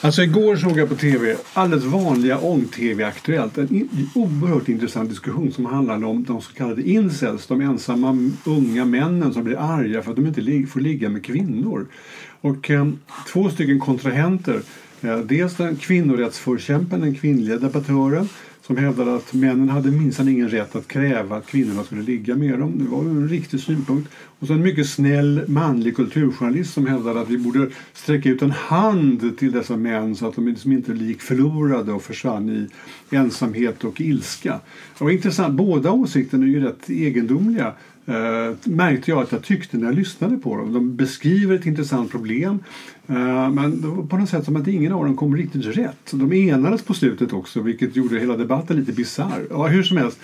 [0.00, 5.66] Alltså igår såg jag på tv, alldeles vanliga ång-tv Aktuellt, en oerhört intressant diskussion som
[5.66, 10.16] handlade om de så kallade incels, de ensamma unga männen som blir arga för att
[10.16, 11.86] de inte får ligga med kvinnor.
[12.40, 12.88] Och eh,
[13.32, 14.62] två stycken kontrahenter,
[15.00, 18.28] eh, dels den kvinnorättsförkämpen, den kvinnliga debattören
[18.68, 22.58] som hävdade att männen hade minsann ingen rätt att kräva att kvinnorna skulle ligga med
[22.58, 22.72] dem.
[22.78, 24.10] Det var en riktig synpunkt.
[24.38, 28.50] Och så en mycket snäll manlig kulturjournalist som hävdade att vi borde sträcka ut en
[28.50, 32.68] hand till dessa män så att de liksom inte gick förlorade och försvann i
[33.16, 34.60] ensamhet och ilska.
[34.98, 35.54] Det var intressant.
[35.54, 37.72] Båda åsikterna är ju rätt egendomliga
[38.08, 40.72] eh, märkte jag att jag tyckte när jag lyssnade på dem.
[40.72, 42.58] De beskriver ett intressant problem
[43.06, 46.10] eh, men på något sätt som att ingen av dem kom riktigt rätt.
[46.12, 49.46] De enades på slutet också vilket gjorde hela debatten lite bisarr.
[49.50, 50.20] Ja, hur som helst,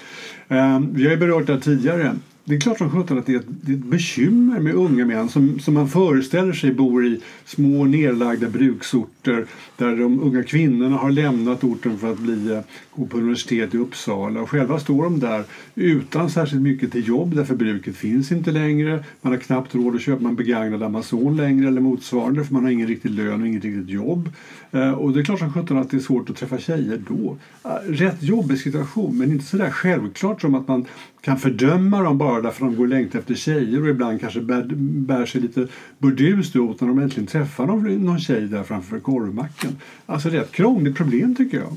[0.48, 3.34] eh, vi har ju berört det här tidigare det är klart som sjutton att det
[3.34, 7.06] är, ett, det är ett bekymmer med unga män som, som man föreställer sig bor
[7.06, 9.46] i små nedlagda bruksorter
[9.76, 12.60] där de unga kvinnorna har lämnat orten för att bli, eh,
[12.94, 17.34] gå på universitet i Uppsala och själva står de där utan särskilt mycket till jobb
[17.34, 19.04] därför bruket finns inte längre.
[19.20, 22.70] Man har knappt råd att köpa en begagnad Amazon längre eller motsvarande för man har
[22.70, 24.30] ingen riktig lön och inget riktigt jobb.
[24.70, 27.36] Eh, och det är klart som sjutton att det är svårt att träffa tjejer då.
[27.64, 30.86] Eh, rätt jobbig situation men inte så där självklart som att man
[31.24, 34.62] kan fördöma dem bara därför att de går längt efter tjejer och ibland kanske bär,
[34.76, 39.76] bär sig lite burdust åt när de äntligen träffar någon, någon tjej där framför korvmacken.
[40.06, 41.76] Alltså rätt krångligt problem tycker jag.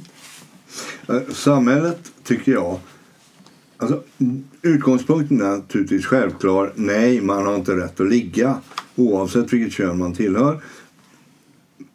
[1.15, 2.79] Eh, samhället tycker jag
[3.79, 4.03] Alltså,
[4.61, 6.73] utgångspunkten är naturligtvis självklar.
[6.75, 8.57] Nej, man har inte rätt att ligga
[8.95, 10.61] oavsett vilket kön man tillhör.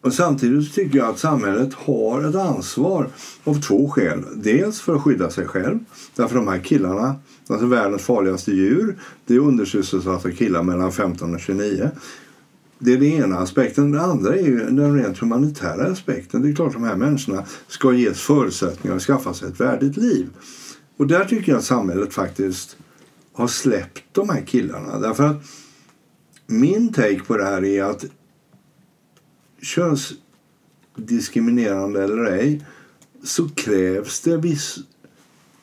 [0.02, 3.08] Och samtidigt tycker jag att samhället har ett ansvar
[3.44, 4.24] av två skäl.
[4.36, 5.78] Dels för att skydda sig själv.
[6.16, 7.14] Därför de här killarna,
[7.48, 11.90] alltså världens farligaste djur, det är undersysselsatta alltså killar mellan 15 och 29.
[12.78, 13.90] Det är den ena aspekten.
[13.90, 16.42] Den andra är ju den rent humanitära aspekten.
[16.42, 19.96] Det är klart att de här människorna ska ges förutsättningar att skaffa sig ett värdigt
[19.96, 20.28] liv.
[20.96, 22.76] Och där tycker jag att samhället faktiskt
[23.32, 24.98] har släppt de här killarna.
[24.98, 25.36] Därför att
[26.46, 28.04] min take på det här är att
[29.62, 32.64] könsdiskriminerande eller ej
[33.24, 34.78] så krävs det viss,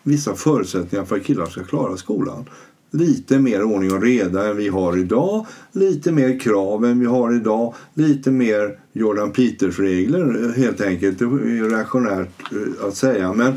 [0.03, 2.49] vissa förutsättningar för att killar ska klara skolan.
[2.91, 7.35] Lite mer ordning och reda än vi har idag, lite mer krav än vi har
[7.35, 11.19] idag, lite mer Jordan Peters-regler helt enkelt.
[11.19, 13.33] Det är reaktionärt eh, att säga.
[13.33, 13.53] Men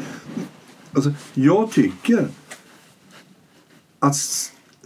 [0.92, 2.28] alltså, jag tycker
[3.98, 4.16] att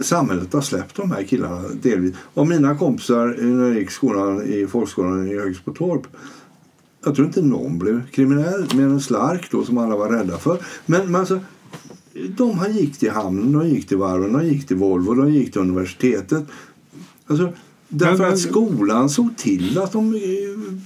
[0.01, 2.15] samhället har släppt de här killarna delvis.
[2.35, 6.07] Och mina kompisar när jag gick skolan, i folkskolan i Högsbotorp
[7.07, 10.59] jag tror inte någon blev kriminell, mer än Slark då som alla var rädda för.
[10.87, 11.41] Men, men alltså,
[12.29, 15.61] de gick till hamnen, de gick till varven, de gick till Volvo, de gick till
[15.61, 16.45] universitetet.
[17.27, 17.53] Alltså,
[17.89, 20.21] därför men, att skolan såg till att de eh,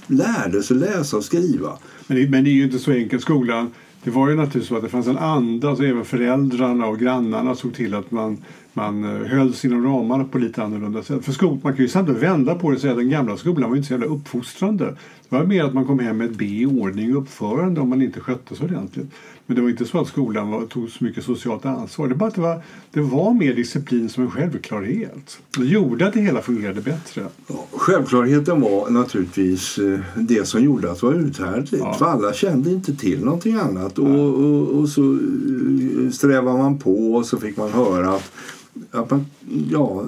[0.07, 1.77] lärde sig läsa och skriva.
[2.07, 3.21] Men det, men det är ju inte så enkelt.
[3.21, 3.71] Skolan
[4.03, 7.55] det var ju naturligtvis så att det fanns en anda, alltså även föräldrarna och grannarna
[7.55, 8.37] såg till att man,
[8.73, 11.25] man eh, hölls inom ramarna på lite annorlunda sätt.
[11.25, 13.69] För skol, man kan ju samtidigt vända på det och säga att den gamla skolan
[13.69, 14.85] var inte så jävla uppfostrande.
[15.29, 17.89] Det var mer att man kom hem med ett B i ordning och uppförande om
[17.89, 19.07] man inte skötte sig ordentligt.
[19.45, 22.07] Men det var inte så att skolan var, tog så mycket socialt ansvar.
[22.07, 22.61] Det, bara att det, var,
[22.91, 25.39] det var mer disciplin som en självklarhet.
[25.57, 27.25] Det gjorde att det hela fungerade bättre.
[27.47, 31.83] Ja, självklarheten var naturligtvis eh, det som gjorde att det var uthärdligt.
[31.83, 31.93] Ja.
[31.93, 33.99] För alla kände inte till någonting annat.
[33.99, 38.31] Och, och, och, så eh, strävade man på och så fick man höra att,
[38.91, 39.25] att man,
[39.71, 40.05] ja,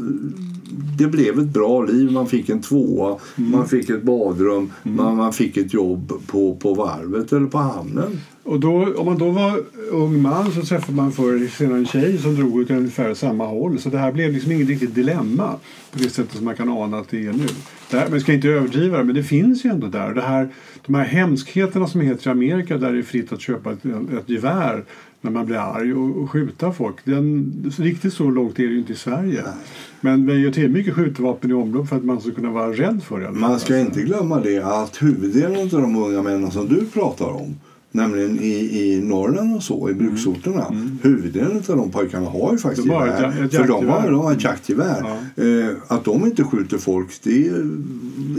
[0.98, 2.12] det blev ett bra liv.
[2.12, 3.52] Man fick en tvåa, mm.
[3.52, 4.98] man fick ett badrum, mm.
[4.98, 8.20] man, man fick ett jobb på, på varvet eller på hamnen.
[8.44, 9.62] Och då, om man då var
[9.92, 13.80] ung man så träffade man förr senare en tjej som drog åt ungefär samma håll.
[13.80, 15.56] Så det här blev liksom inget riktigt dilemma
[15.92, 17.48] på det sättet som man kan ana att det är nu.
[17.92, 20.14] Det här, man ska inte överdriva det, men det finns ju ändå där.
[20.14, 20.50] Det här,
[20.86, 24.30] de här hemskheterna som heter i Amerika där det är fritt att köpa ett, ett
[24.30, 24.84] gevär
[25.22, 26.96] när man blir arg och, och skjuta folk.
[27.04, 29.42] Den, riktigt så långt är det ju inte i Sverige.
[29.42, 29.54] Nej.
[30.02, 33.04] Men vi gör till mycket skjutvapen i omlopp för att man ska kunna vara rädd
[33.04, 33.32] för det.
[33.32, 37.56] Man ska inte glömma det att huvuddelen av de unga männen som du pratar om
[37.96, 40.06] Nämligen i, i Norrland och så, i mm.
[40.06, 40.66] bruksorterna.
[40.66, 41.00] Mm.
[41.04, 43.30] Huvuddelen av de pojkarna har ju faktiskt gevär.
[43.30, 45.20] Ett, ett för de har, de har ett jaktgevär.
[45.36, 45.44] Ja.
[45.44, 47.48] Eh, att de inte skjuter folk, det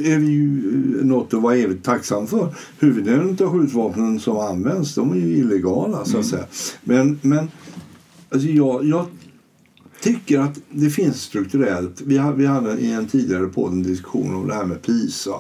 [0.05, 2.55] är ju något att vara evigt tacksam för.
[2.79, 6.25] Huvuddelen av skjutvapnen som används, de är ju illegala så att mm.
[6.25, 6.45] säga.
[6.85, 7.49] Men, men
[8.31, 9.07] alltså jag, jag
[10.01, 12.01] tycker att det finns strukturellt.
[12.01, 15.35] Vi hade, vi hade i en tidigare podd en diskussion om det här med PISA.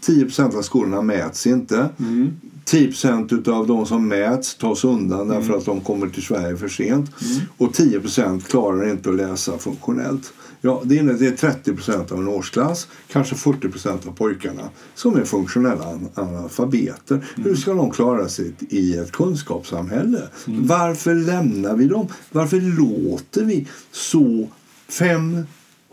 [0.00, 1.88] 10% av skolorna mäts inte.
[1.98, 2.30] Mm.
[2.72, 7.10] 10% av de som mäts tas undan därför att de kommer till Sverige för sent.
[7.56, 10.32] Och 10% klarar inte att läsa funktionellt.
[10.60, 14.62] Ja, det är det är 30% av en årsklass, kanske 40% av pojkarna
[14.94, 17.26] som är funktionella an- analfabeter.
[17.36, 20.22] Hur ska de klara sig i ett kunskapssamhälle?
[20.46, 22.06] Varför lämnar vi dem?
[22.32, 24.48] Varför låter vi så
[24.88, 25.46] 5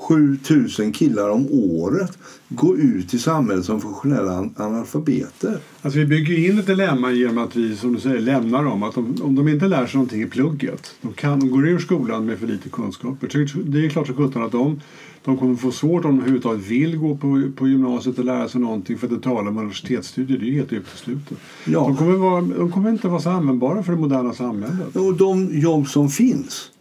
[0.07, 0.37] 7
[0.79, 2.17] 000 killar om året
[2.49, 5.57] gå ut i samhället som funktionella an- analfabeter?
[5.81, 8.83] Alltså vi bygger in ett dilemma genom att vi som du säger lämnar dem.
[8.83, 11.79] Att de, om de inte lär sig någonting i plugget, de, kan, de går ur
[11.79, 13.47] skolan med för lite kunskaper.
[13.63, 14.81] Det är klart som sjutton att de,
[15.25, 18.61] de kommer få svårt om de överhuvudtaget vill gå på, på gymnasiet och lära sig
[18.61, 20.37] någonting för att inte tala om universitetsstudier.
[20.39, 21.37] Det är ju helt uteslutet.
[21.65, 21.79] Ja.
[21.79, 24.95] De, kommer vara, de kommer inte vara så användbara för det moderna samhället.
[24.95, 26.71] Och de jobb som finns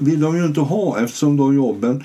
[0.00, 2.04] vill de ju inte ha eftersom de jobben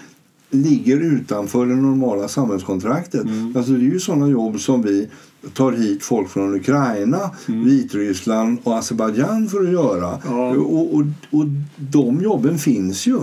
[0.51, 3.25] ligger utanför det normala samhällskontraktet.
[3.56, 5.09] Alltså det är ju sådana jobb som vi
[5.53, 10.19] tar hit folk från Ukraina, Vitryssland och Azerbajdzjan för att göra.
[10.25, 10.50] Ja.
[10.56, 11.45] Och, och, och
[11.77, 13.19] de jobben finns ju.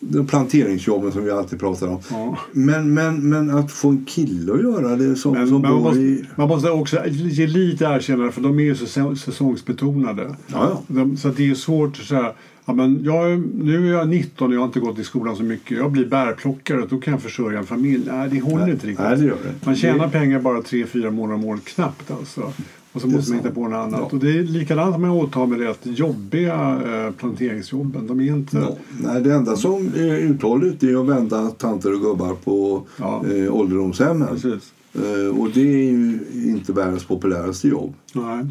[0.00, 1.98] De planteringsjobben som vi alltid pratar om.
[2.10, 2.38] Ja.
[2.52, 5.98] Men, men, men att få en kille att göra det som, Men som man måste,
[6.00, 6.24] i...
[6.36, 10.22] man måste också ge lite erkännande för de är ju säsong- säsongsbetonade.
[10.22, 10.36] Ja,
[10.70, 10.82] ja.
[10.86, 12.32] De, så det är svårt att säga
[12.66, 15.42] ja, men jag, nu är jag 19 och jag har inte gått i skolan så
[15.42, 15.78] mycket.
[15.78, 18.04] Jag blir bärplockare och då kan jag försörja en familj.
[18.06, 19.06] Nej, det håller inte riktigt.
[19.06, 19.66] Nej, det gör det.
[19.66, 22.52] Man tjänar pengar bara 3-4 månader om året knappt alltså.
[22.92, 24.00] Och så Det måste man hitta på något annat.
[24.00, 24.08] Ja.
[24.12, 28.06] Och det är likadant om man åtar med rätt jobbiga eh, planteringsjobben.
[28.06, 28.56] De är inte...
[28.56, 33.24] Ja, nej, det enda som är uthålligt är att vända tanter och gubbar på Ja.
[33.34, 34.28] eh, ålderdomshemmen.
[34.28, 34.72] Precis.
[34.94, 37.94] Eh, och det är ju inte världens populäraste jobb.
[38.12, 38.46] Nej.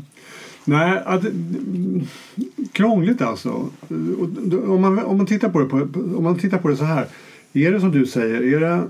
[0.66, 1.24] Nej, att,
[2.72, 3.70] krångligt alltså.
[4.68, 5.78] Om man, om, man tittar på det på,
[6.18, 7.08] om man tittar på det så här.
[7.54, 8.84] Är det som du säger, är det,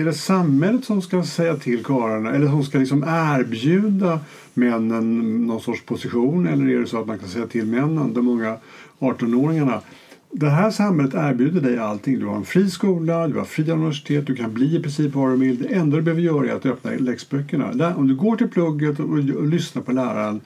[0.00, 4.20] är det samhället som ska säga till karlarna eller som ska liksom erbjuda
[4.54, 8.28] männen någon sorts position eller är det så att man kan säga till männen, de
[8.28, 8.56] unga
[8.98, 9.80] 18-åringarna
[10.32, 12.18] det här samhället erbjuder dig allting.
[12.18, 15.30] Du har en fri skola, du har fria universitet, du kan bli i princip vad
[15.30, 15.62] du vill.
[15.62, 17.94] Det enda du behöver göra är att öppna läxböckerna.
[17.96, 20.40] Om du går till plugget och lyssnar på läraren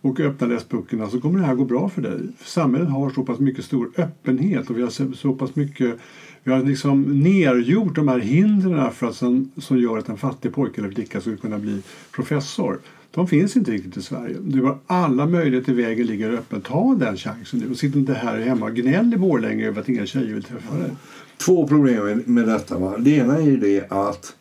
[0.00, 2.18] och öppna läsböckerna så kommer det här gå bra för dig.
[2.44, 5.96] Samhället har så pass mycket stor öppenhet och vi har så- pass mycket
[6.44, 10.52] vi har liksom nergjort de här hindren för att som, som gör att en fattig
[10.52, 11.82] pojke eller flicka skulle kunna bli
[12.12, 12.78] professor.
[13.10, 14.36] De finns inte riktigt i Sverige.
[14.40, 16.60] Du har alla möjligheter vägen ligger öppen.
[16.60, 19.88] Ta den chansen nu och sitt inte här hemma och gnäll i Borlänge över att
[19.88, 20.90] inga tjejer vill träffa dig.
[21.36, 22.78] Två problem med detta.
[22.78, 22.94] Va?
[22.98, 24.34] Det ena är ju det att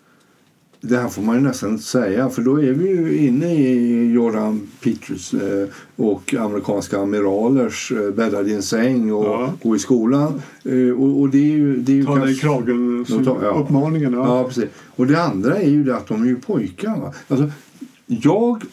[0.81, 4.11] det här får man ju nästan inte säga för då är vi ju inne i
[4.11, 9.53] Jordan Peters eh, och amerikanska amiralers eh, bädda din säng och Ja.
[9.63, 10.41] gå i skolan.
[10.63, 13.63] Eh, och, det är ju, det är ju Ta dig i kragen, ja.
[13.63, 14.13] uppmaningen.
[14.13, 14.37] Ja.
[14.37, 14.69] Ja, precis.
[14.95, 16.97] Och det andra är ju det att de är ju pojkar.
[16.99, 17.13] Va?
[17.27, 17.51] Alltså,
[18.05, 18.63] jag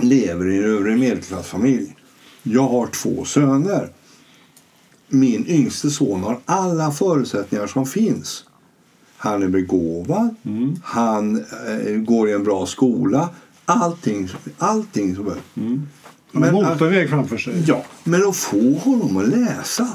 [0.00, 1.96] lever i en övre medelklassfamilj.
[2.42, 3.88] Jag har två söner.
[5.08, 8.44] Min yngste son har alla förutsättningar som finns.
[9.22, 10.76] Han är begåvad, Mm.
[10.84, 13.28] han eh, går i en bra skola.
[13.64, 14.28] Allting,
[14.58, 15.42] allting som behövs.
[16.32, 17.64] Har Men, motorväg framför sig.
[17.66, 19.88] Ja, men att få honom att läsa.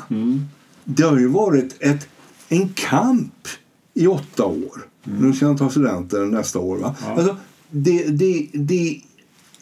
[0.83, 2.07] Det har ju varit ett,
[2.49, 3.47] en kamp
[3.93, 4.81] i åtta år.
[5.03, 6.77] Nu ska han ta studenten nästa år.
[6.77, 6.95] Va?
[7.05, 7.11] Ja.
[7.11, 7.37] Alltså,
[7.69, 9.01] det, det, det,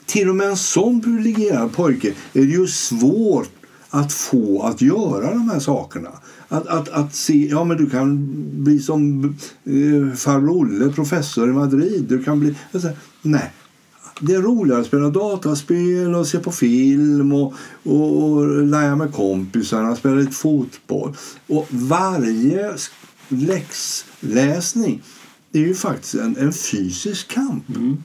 [0.05, 3.49] till och med en sån privilegierad pojke är det ju svårt
[3.95, 6.09] att få att göra de här sakerna.
[6.47, 8.27] Att, att, att se, ja men du kan
[8.63, 9.23] bli som
[9.63, 12.05] eh, farbror Olle, professor i Madrid.
[12.09, 12.89] Du kan bli, alltså,
[13.21, 13.51] nej,
[14.19, 19.13] det är roligare att spela dataspel och se på film och, och, och lära med
[19.13, 21.15] kompisarna, spela lite fotboll.
[21.47, 22.73] Och varje
[23.27, 25.01] läxläsning
[25.53, 27.69] är ju faktiskt en, en fysisk kamp.
[27.69, 27.97] Mm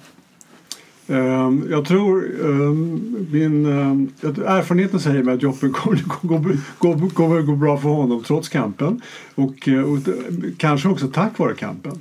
[1.71, 6.59] jag tror ehm, min ehm, att erfarenheten säger mig att jobbet kommer
[7.15, 9.03] gå, gå, bra för honom trots kampen
[9.35, 9.99] och, eh, och
[10.57, 11.99] kanske också tack vare kampen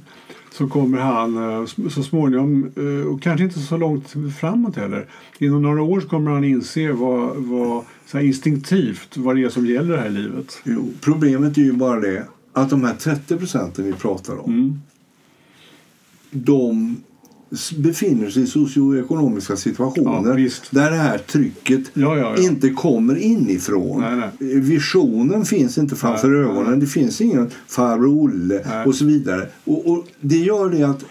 [0.51, 5.08] så kommer han eh, så småningom eh, och kanske inte så långt framåt heller.
[5.38, 9.98] Inom några år kommer han inse vad, vad så instinktivt vad det är som gäller
[9.98, 10.62] här i livet.
[10.63, 14.82] Jo, problemet är ju bara det att de här 30 procenten vi pratar om Mm.
[16.32, 16.98] de
[17.77, 24.01] befinner sig i socioekonomiska situationer Ja, där det här trycket Ja, ja, inte kommer inifrån.
[24.01, 24.60] Nej, nej.
[24.60, 26.79] Visionen finns inte framför Nej, ögonen.
[26.79, 29.48] Det finns ingen farbror Olle och så vidare.
[29.63, 31.06] Och, och det gör det att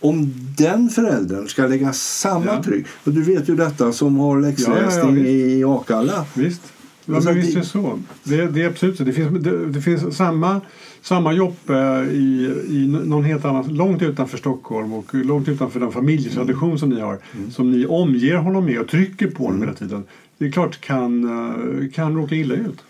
[0.00, 2.86] om den föräldern ska lägga samma tryck.
[3.04, 6.24] Och du vet ju detta som har läxläsning i Akalla.
[6.34, 6.62] Visst?
[7.04, 7.98] Ja, men visst är det så.
[8.24, 9.04] Det, det är absolut så.
[9.04, 10.60] Det finns, det, det finns samma,
[11.08, 15.92] samma jobb eh, i, i någon helt annan, långt utanför Stockholm och långt utanför den
[15.92, 17.18] familjetradition som ni har.
[17.36, 17.50] Mm.
[17.50, 20.04] Som ni omger honom med och trycker på honom hela tiden.
[20.38, 22.84] Det är klart kan, eh, kan råka illa ut.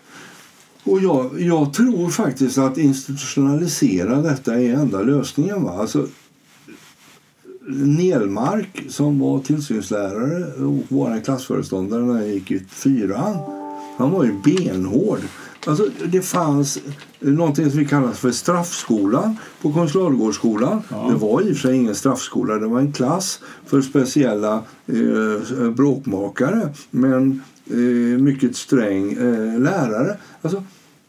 [0.83, 5.63] Och jag, jag tror faktiskt att institutionalisera detta är enda lösningen.
[5.63, 5.71] Va?
[5.71, 6.07] Alltså,
[7.69, 13.37] Nelmark som var tillsynslärare och vår klassföreståndare när jag gick i fyran.
[13.97, 15.19] Han var ju benhård.
[15.67, 16.79] Alltså, det fanns
[17.19, 20.81] någonting som vi kallar för straffskolan på Konsulargårdsskolan.
[20.89, 21.07] Ja.
[21.09, 25.69] Det var i och för sig ingen straffskola, det var en klass för speciella eh,
[25.71, 26.69] bråkmakare.
[26.91, 27.77] Men eh,
[28.21, 30.17] mycket sträng eh, lärare.
[30.41, 30.63] Alltså,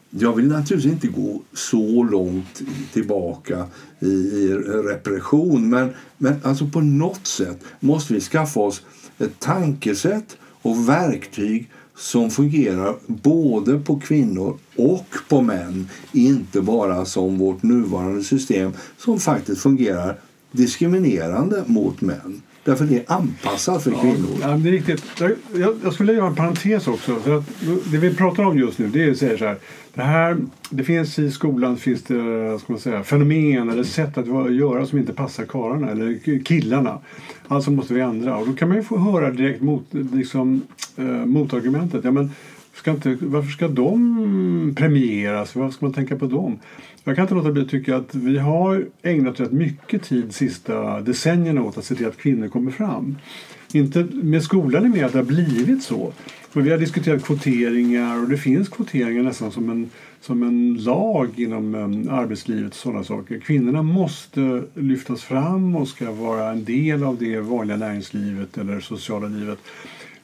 [0.09, 2.61] jag vill naturligtvis inte gå så långt
[2.93, 3.65] tillbaka
[3.99, 8.81] i, i repression men, men alltså på något sätt måste vi skaffa oss
[9.17, 15.89] ett tankesätt och verktyg som fungerar både på kvinnor och på män.
[16.11, 20.19] Inte bara som vårt nuvarande system som faktiskt fungerar
[20.51, 22.41] diskriminerande mot män.
[22.63, 24.37] Därför det är anpassat för kvinnor.
[24.41, 25.03] Ja, det är riktigt.
[25.19, 27.15] Jag, jag, skulle göra en parentes också.
[27.15, 27.45] För att
[27.91, 29.57] det vi pratar om just nu det är att säga så här.
[29.93, 30.37] Det, här,
[30.69, 34.99] det finns i skolan finns det, ska man säga, fenomen eller sätt att göra som
[34.99, 36.99] inte passar karlarna eller killarna.
[37.47, 38.37] Alltså måste vi ändra.
[38.37, 40.61] Och då kan man ju få höra direkt mot, liksom,
[40.97, 42.03] eh, motargumentet.
[42.03, 42.31] Ja, men
[42.73, 45.55] ska inte, varför ska de premieras?
[45.55, 46.59] Varför ska man tänka på dem?
[47.09, 50.33] Jag kan inte låta bli att tycka att vi har ägnat rätt mycket tid de
[50.33, 53.17] sista decennierna åt att se till att kvinnor kommer fram.
[53.73, 56.13] Inte med skolan är med att det har blivit så.
[56.49, 59.89] För vi har diskuterat kvoteringar och det finns kvoteringar nästan som en,
[60.21, 63.39] som en lag inom um, arbetslivet och sådana saker.
[63.39, 69.27] Kvinnorna måste lyftas fram och ska vara en del av det vanliga näringslivet eller sociala
[69.27, 69.59] livet.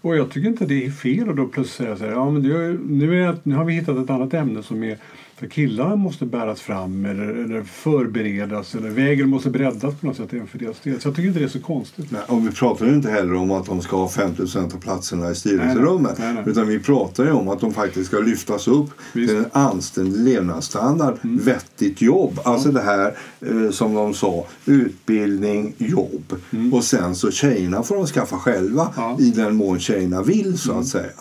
[0.01, 2.43] Och jag tycker inte det är fel att då plötsligt säga så här, ja men
[2.43, 4.97] det är, nu, är, nu har vi hittat ett annat ämne som är
[5.37, 10.33] för killarna måste bäras fram eller, eller förberedas eller vägen måste breddas på något sätt
[10.33, 11.01] även för deras del.
[11.01, 12.11] Så jag tycker inte det är så konstigt.
[12.11, 15.31] Nej, och vi pratar ju inte heller om att de ska ha 50 av platserna
[15.31, 16.17] i styrelserummet.
[16.19, 16.43] Nej, nej.
[16.47, 19.29] Utan vi pratar ju om att de faktiskt ska lyftas upp Visst.
[19.29, 22.39] till en anständig levnadsstandard, vettigt jobb.
[22.43, 26.35] Alltså det här eh, som de sa, utbildning, jobb.
[26.73, 29.17] Och sen så tjejerna får de skaffa själva Ja.
[29.19, 31.11] i den mån tjejerna vill så att säga.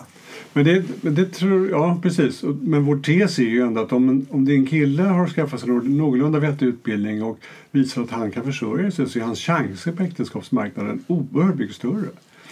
[0.55, 2.43] Men det, men det tror ja precis.
[2.61, 5.69] Men vår tes är ju ändå att om, om är en kille har skaffat sig
[5.69, 7.39] någ- någorlunda vettig utbildning och
[7.71, 12.05] visar att han kan försörja sig så är hans chanser på äktenskapsmarknaden oerhört mycket större.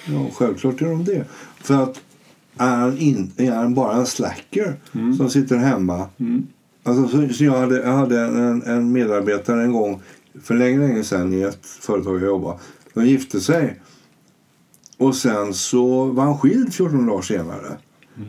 [0.05, 1.25] Ja, självklart gör de det.
[1.61, 2.01] För att
[2.57, 4.75] är han, in, är han bara en slacker
[5.17, 6.07] som sitter hemma.
[6.83, 10.01] Alltså, så, så jag hade, jag hade en, en medarbetare en gång
[10.43, 12.59] för länge, länge sedan i ett företag jag jobbade.
[12.93, 13.79] De gifte sig.
[14.97, 17.77] Och sen så var han skild 14 dagar senare.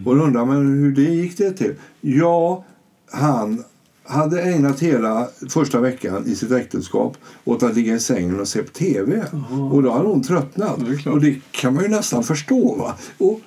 [0.05, 1.75] Och då undrar man hur det gick det till.
[2.01, 2.65] Ja,
[3.11, 3.65] han
[4.05, 8.63] hade ägnat hela första veckan i sitt äktenskap åt att ligga i sängen och se
[8.63, 9.25] på tv.
[9.73, 10.79] Och då hade hon tröttnat.
[11.05, 12.75] Det och det kan man ju nästan förstå.
[12.75, 12.95] Va?
[13.19, 13.41] Och,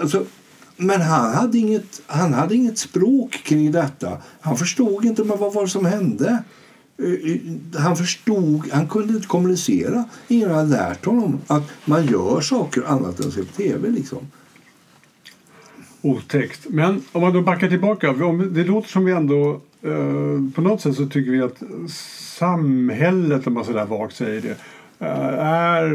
[0.00, 0.24] alltså,
[0.76, 4.18] men han hade, inget, han hade inget språk kring detta.
[4.40, 6.42] Han förstod inte men vad var som hände.
[7.02, 10.04] Eh, eh, Han förstod, han kunde inte kommunicera.
[10.28, 13.90] Ingen hade lärt honom att man gör saker annat än att se på tv.
[13.90, 14.18] Liksom.
[16.02, 16.66] Otäckt.
[16.68, 18.10] Men om man då backar tillbaka.
[18.10, 21.62] om- Det låter som vi ändå eh, på något sätt så tycker vi att
[22.38, 24.56] samhället, om man sådär vagt säger det,
[25.06, 25.94] eh, är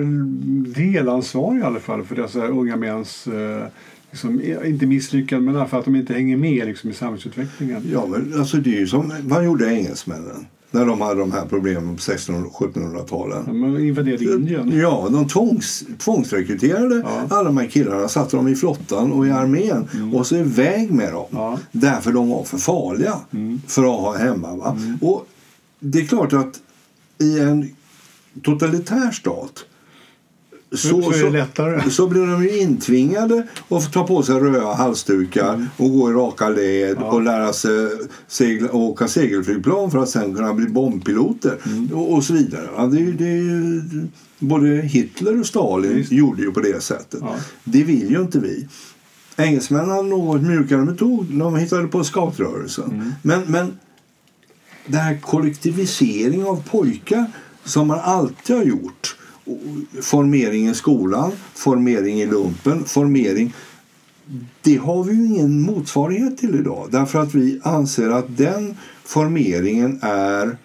[0.74, 3.64] delansvarig i alla fall för dessa unga mäns eh,
[4.12, 7.82] liksom, eh, inte misslyckanden men i att de inte hänger med liksom, i samhällsutvecklingen.
[7.92, 11.46] Ja, men alltså det är ju som vad gjorde engelsmännen när de hade de här
[11.46, 13.46] problemen på 1600 och 1700-talen.
[13.46, 14.72] De invaderade Indien.
[14.80, 17.36] Ja, de tvångs, tvångsrekryterade Ja.
[17.36, 21.14] alla de här killarna, satte dem i flottan och i armén och så iväg med
[21.14, 21.26] dem.
[21.32, 21.60] Ja.
[21.72, 23.14] Därför de var för farliga
[23.68, 24.56] för att ha hemma.
[24.56, 24.78] Va?
[25.02, 25.28] Och
[25.80, 26.60] det är klart att
[27.22, 27.70] i en
[28.44, 29.66] totalitär stat
[30.78, 36.10] Så, så så blir de ju intvingade att ta på sig röda halsdukar och gå
[36.10, 37.04] i raka led Mm.
[37.04, 37.12] Ja.
[37.12, 37.90] och lära sig
[38.28, 41.94] segla, åka segelflygplan för att sen kunna bli bombpiloter Mm.
[41.94, 42.70] och, och så vidare.
[42.78, 43.40] Ja, det, det
[44.40, 46.12] både Hitler och Stalin Visst.
[46.12, 47.20] gjorde ju på det sättet.
[47.24, 47.36] Ja.
[47.64, 48.68] Det vill ju inte vi.
[49.38, 51.26] Engelsmännen hade något mjukare metod.
[51.40, 52.92] De hittade på scoutrörelsen.
[52.92, 53.12] Mm.
[53.22, 53.78] Men, men
[54.88, 57.26] den här kollektivisering av pojkar
[57.64, 59.16] som man alltid har gjort.
[60.02, 63.54] Formering i skolan, formering i lumpen, formering.
[64.62, 66.88] Det har vi ju ingen motsvarighet till idag.
[66.92, 70.58] Därför att vi anser att den formeringen är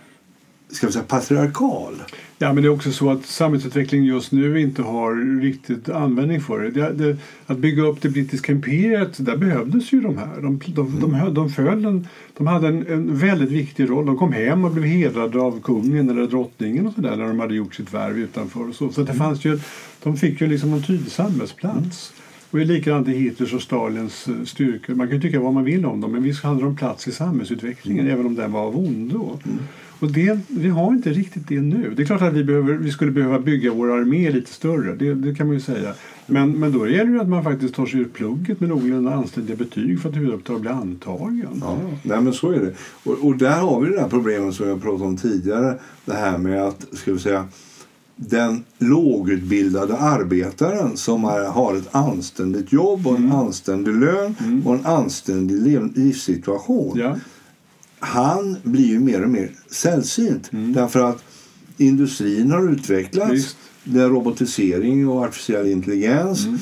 [0.71, 2.03] ska vi säga, patriarkal.
[2.43, 6.61] Ja, men det är också så att samhällsutvecklingen just nu inte har riktigt användning för
[6.61, 6.71] det.
[6.71, 7.17] det, det
[7.47, 10.41] att bygga upp det brittiska imperiet, där behövdes ju de här.
[10.43, 14.07] De, de, de, de, föll en, de hade en, en, väldigt viktig roll.
[14.07, 17.41] De kom hem och blev hedrade av kungen eller drottningen och så där, när de
[17.41, 18.69] hade gjort sitt värv utanför.
[18.69, 19.59] Och så så det fanns ju,
[20.03, 22.13] de fick ju liksom en tydlig samhällsplats.
[22.51, 24.95] Och det är likadant i Hitlers och Stalins eh, styrkor.
[24.95, 28.05] Man kan tycka vad man vill om dem, men visst hade de plats i samhällsutvecklingen,
[28.05, 28.15] mm.
[28.15, 29.39] även om den var av ondo.
[29.45, 29.59] Mm.
[30.01, 31.93] Och det, vi har inte riktigt det nu.
[31.97, 35.15] Det är klart att vi, behöver, vi skulle behöva bygga vår armé lite större, det,
[35.15, 35.95] det kan man ju säga.
[36.27, 39.57] Men, men då gäller det att man faktiskt tar sig ur plugget med någorlunda anständiga
[39.57, 41.61] betyg för att överhuvudtaget bli antagen.
[41.61, 42.73] Ja, nej, men så är det.
[43.05, 45.79] Och, och där har vi det där problemet som jag pratade om tidigare.
[46.05, 47.49] Det här med att, ska vi säga,
[48.29, 53.37] den lågutbildade arbetaren som är, har ett anständigt jobb och en mm.
[53.37, 54.67] anständig lön mm.
[54.67, 56.99] och en anständig livssituation.
[56.99, 57.17] Ja.
[57.99, 60.73] Han blir ju mer och mer sällsynt mm.
[60.73, 61.25] därför att
[61.77, 63.33] industrin har utvecklats.
[63.33, 63.57] Just.
[63.85, 66.47] Det är robotisering och artificiell intelligens.
[66.47, 66.59] Mm.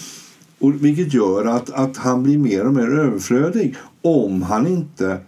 [0.58, 5.20] Och, vilket gör att, att han blir mer och mer överflödig om han inte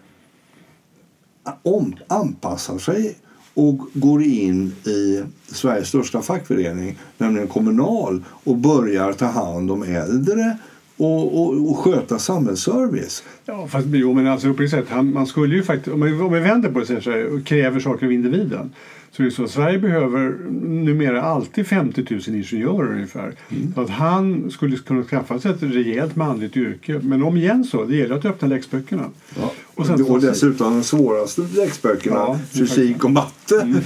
[1.62, 3.16] om, anpassar sig
[3.60, 10.56] och går in i Sveriges största fackförening, nämligen Kommunal och börjar ta hand om äldre
[10.96, 13.22] och, och, och sköta samhällsservice.
[13.44, 16.32] Ja, fast jo, men alltså, på sätt, han, man skulle ju faktiskt, om, vi, om
[16.32, 18.70] vi vänder på det så här, och kräver saker av individen
[19.12, 23.32] så är det så att Sverige behöver numera alltid 50 000 ingenjörer ungefär.
[23.48, 23.74] Mm.
[23.74, 27.00] Så att han skulle kunna skaffa sig ett rejält manligt yrke.
[27.02, 29.10] Men om igen så, det gäller att öppna läxböckerna.
[29.40, 29.52] Ja.
[29.80, 33.60] Och, sen och dessutom de svåraste läxböckerna, ja, fysik och matte.
[33.62, 33.80] Mm.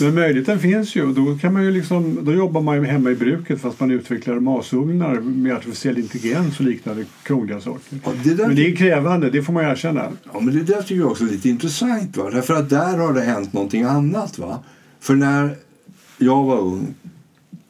[0.00, 1.12] Men möjligheten finns ju.
[1.12, 4.40] Då, kan man ju liksom, då jobbar man ju hemma i bruket fast man utvecklar
[4.40, 7.98] masugnar med artificiell intelligens och liknande krångliga saker.
[8.04, 10.08] Ja, det men det är krävande, det får man erkänna.
[10.32, 12.16] Ja, men det där tycker jag också är lite intressant.
[12.16, 12.30] Va?
[12.30, 14.38] Därför att där har det hänt någonting annat.
[14.38, 14.58] Va?
[15.00, 15.56] För när
[16.18, 16.94] jag var ung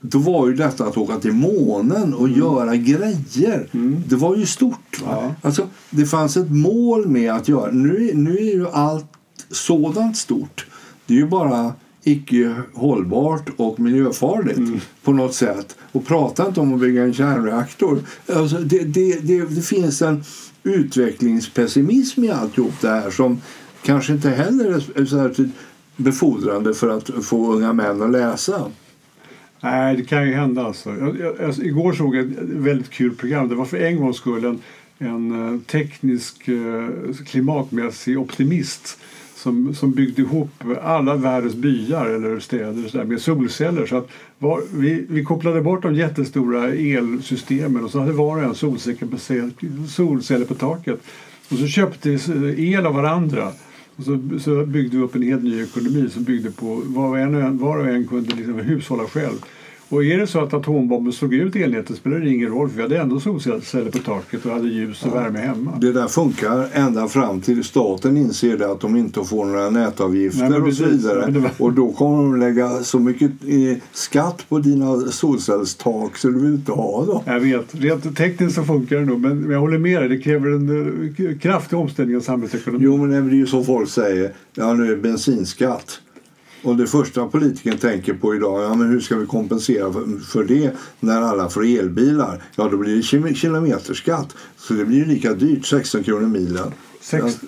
[0.03, 2.39] då var ju detta att åka till månen och mm.
[2.39, 3.69] göra grejer.
[3.73, 4.03] Mm.
[4.07, 5.03] Det var ju stort.
[5.03, 5.09] Va?
[5.11, 5.35] Ja.
[5.43, 7.71] Alltså, det fanns ett mål med att göra.
[7.71, 9.07] Nu, nu är ju allt
[9.51, 10.67] sådant stort.
[11.07, 14.81] Det är ju bara icke hållbart och miljöfarligt mm.
[15.03, 15.77] på något sätt.
[15.93, 17.99] Och prata inte om att bygga en kärnreaktor.
[18.33, 20.25] Alltså, det, det, det, det finns en
[20.63, 23.41] utvecklingspessimism i alltihop det här som
[23.83, 25.45] kanske inte heller är så
[25.97, 28.71] befordrande för att få unga män att läsa.
[29.63, 30.65] Nej, det kan ju hända.
[30.65, 30.91] Alltså.
[30.97, 33.49] Jag, jag, alltså, igår såg jag ett väldigt kul program.
[33.49, 34.59] Det var för en gångs skull en,
[34.99, 36.89] en eh, teknisk eh,
[37.27, 38.99] klimatmässig optimist
[39.35, 40.51] som, som byggde ihop
[40.83, 43.87] alla världens byar eller städer så där, med solceller.
[43.87, 48.43] Så att var, vi, vi kopplade bort de jättestora elsystemen och så hade var och
[48.43, 48.55] en
[49.89, 51.01] solceller på taket.
[51.51, 53.53] Och så köpte eh, el av varandra.
[53.97, 57.19] Och så, så byggde vi upp en helt ny ekonomi som byggde på var och
[57.19, 59.39] en, var och en kunde liksom hushålla själv.
[59.93, 62.83] Och är det så att atombomben slog ut elnätet spelar det ingen roll för vi
[62.83, 65.15] hade ändå solceller på taket och hade ljus och ja.
[65.15, 65.79] värme hemma.
[65.81, 70.49] Det där funkar ända fram till staten inser det att de inte får några nätavgifter
[70.49, 71.31] Nej, och så vidare.
[71.31, 71.51] Var...
[71.59, 76.55] Och då kommer de lägga så mycket eh, skatt på dina solcellstak så du vill
[76.55, 77.23] inte ha dem.
[77.27, 80.49] Jag vet, rent tekniskt så funkar det nog men jag håller med dig, det kräver
[80.49, 82.85] en uh, kraftig omställning av samhällsekonomin.
[82.85, 86.01] Jo men det är ju så folk säger, ja nu är bensinskatt.
[86.63, 90.45] Och det första politiken tänker på idag, ja men hur ska vi kompensera för, för
[90.45, 90.71] det
[91.01, 92.43] när alla får elbilar?
[92.57, 94.37] Ja då blir det kilometerskatt.
[94.57, 96.73] Så det blir ju lika dyrt, 16 kronor milen.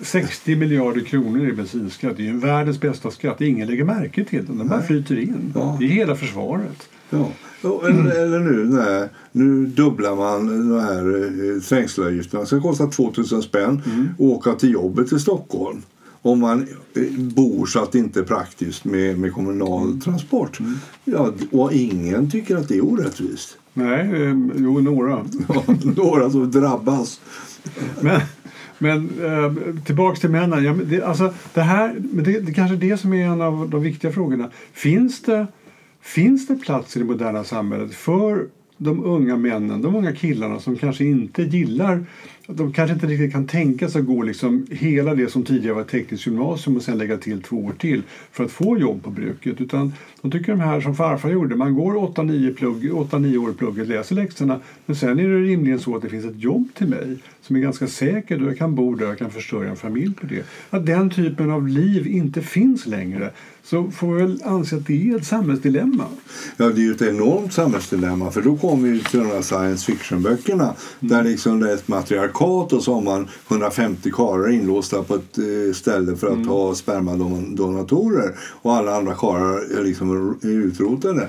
[0.01, 2.17] 60 miljarder kronor i bensinskatt.
[2.17, 3.41] Det är ju världens bästa skatt.
[3.41, 4.57] Ingen lägger märke till den.
[4.57, 5.51] Den bara flyter in.
[5.55, 5.77] Ja.
[5.79, 6.89] Det är hela försvaret.
[7.09, 7.31] Ja.
[7.63, 12.41] Eller, eller nu, nej, nu dubblar man de här eh, trängselavgifterna.
[12.41, 14.09] Det ska kosta 2000 spänn mm.
[14.13, 15.81] att åka till jobbet i Stockholm
[16.25, 20.01] om man eh, bor så att det inte är praktiskt med, med kommunal mm.
[20.01, 20.59] transport.
[20.59, 20.75] Mm.
[21.03, 23.57] Ja, och ingen tycker att det är orättvist.
[23.73, 25.11] Nej, eh, jo några.
[25.47, 25.63] Ja,
[25.95, 27.21] några som drabbas.
[28.01, 28.21] Men,
[28.77, 30.63] men eh, tillbaks till männen.
[30.63, 33.81] Ja, det, alltså, det, här, det, det kanske är det som är en av de
[33.81, 34.49] viktiga frågorna.
[34.73, 35.47] Finns det,
[36.01, 40.77] finns det plats i det moderna samhället för de unga männen, de unga killarna som
[40.77, 42.05] kanske inte gillar
[42.47, 45.83] de kanske inte riktigt kan tänka sig att gå liksom hela det som tidigare var
[45.83, 49.61] tekniskt gymnasium och sen lägga till två år till för att få jobb på bruket.
[49.61, 54.15] Utan de tycker de här som farfar gjorde, man går 8-9 år i plugget, läser
[54.15, 57.55] läxorna men sen är det rimligen så att det finns ett jobb till mig som
[57.55, 60.45] är ganska säkert och jag kan bo där och kan försörja en familj på det.
[60.69, 63.31] Att den typen av liv inte finns längre
[63.65, 66.05] så får vi väl anse att det är ett samhällsdilemma.
[66.57, 69.85] Ja, det är ju ett enormt samhällsdilemma för då kommer vi till de här science
[69.85, 70.75] fiction-böckerna mm.
[70.99, 75.37] där liksom det är ett matriarkat och så har man 150 karlar inlåsta på ett
[75.37, 76.47] eh, ställe för att mm.
[76.47, 81.27] ha spermadonatorer och alla andra karlar är liksom utrotade.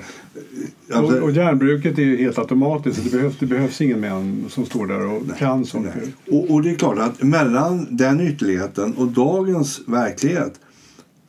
[0.93, 3.03] Alltså, och, och järnbruket är helt automatiskt.
[3.03, 6.01] Det behövs, det behövs ingen män som står där och nej, kan saker.
[6.31, 10.59] Och, och det är klart att mellan den ytterligheten och dagens verklighet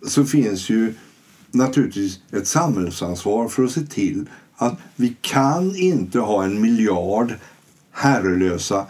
[0.06, 0.94] så finns ju
[1.50, 7.34] naturligtvis ett samhällsansvar för att se till att vi kan inte ha en miljard
[7.92, 8.86] herrelösa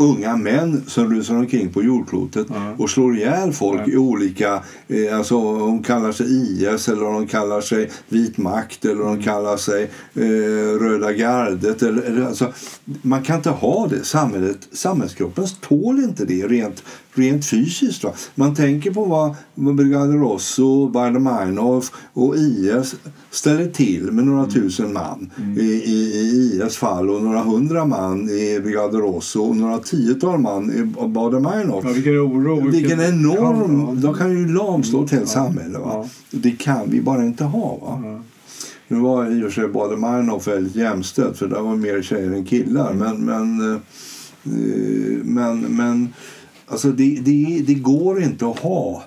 [0.00, 2.74] unga män som rusar omkring på jordklotet ja.
[2.78, 3.92] och slår ihjäl folk ja.
[3.92, 4.62] i olika...
[4.88, 9.22] Eh, alltså, de kallar sig IS, eller de kallar sig vit makt eller de mm.
[9.22, 9.82] kallar sig
[10.14, 11.82] eh, Röda gardet.
[11.82, 12.52] Eller, eller, alltså,
[13.02, 14.04] man kan inte ha det.
[14.04, 16.82] Samhället, samhällskroppen tål inte det rent
[17.14, 18.04] rent fysiskt.
[18.04, 18.12] Va?
[18.34, 22.94] Man tänker på vad, vad Brigade Rosso, Baader och IS
[23.30, 24.50] ställer till med några mm.
[24.50, 25.58] tusen man mm.
[25.58, 30.72] i, i, IS fall och några hundra man i Brigade Rosso och några tiotal man
[30.72, 31.82] i Baader-Meinhof.
[31.84, 32.54] Ja, vilken oro!
[32.54, 33.80] Vilken, vilken enorm...
[33.80, 35.78] Ja, De kan ju lamslå ett helt samhälle.
[35.78, 36.08] Va?
[36.30, 37.78] Det kan vi bara inte ha.
[37.82, 38.22] Va?
[38.88, 42.44] Nu var i och för sig Baader-Meinhof väldigt jämställt för där var mer tjejer än
[42.44, 42.90] killar.
[42.90, 43.24] Mm.
[43.24, 43.80] Men, men, eh,
[45.24, 46.08] men, men
[46.70, 49.04] Alltså det, det, det går inte att ha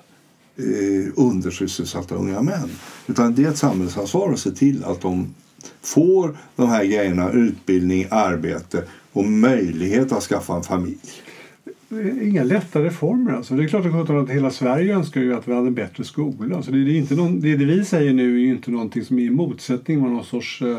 [0.58, 2.69] eh, undersysselsatta unga män.
[3.08, 5.34] Utan det är ett samhällsansvar att se till att de
[5.82, 10.97] får de här grejerna, utbildning, arbete och möjlighet att skaffa en familj.
[12.21, 13.34] Inga lätta reformer.
[13.34, 13.54] Alltså.
[13.54, 16.56] Det är klart att hela Sverige önskar ju att vi hade en bättre skola.
[16.56, 19.19] Alltså det, är inte någon, det, det vi säger nu är ju inte någonting som
[19.19, 20.78] är i motsättning med någon sorts eh,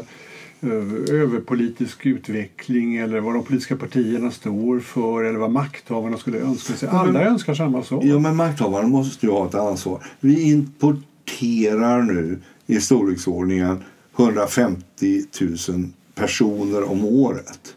[1.10, 6.88] överpolitisk utveckling eller vad de politiska partierna står för eller vad makthavarna skulle önska sig.
[6.88, 8.04] Alla men, önskar samma sak.
[8.04, 10.06] Ja, men makthavarna måste ju ha ett ansvar.
[10.20, 13.84] Vi importerar nu i storleksordningen
[14.18, 15.22] 150
[15.68, 17.74] 000 personer om året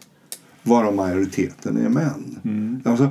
[0.62, 2.40] varav majoriteten är män.
[2.44, 2.80] Mm.
[2.84, 3.10] Alltså,